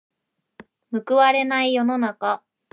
[0.91, 2.43] 報われない世の中。